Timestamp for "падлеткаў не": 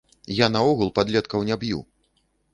0.95-1.61